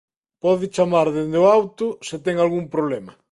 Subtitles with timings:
[0.43, 3.11] Pode chamar dende o auto se ten algún problema...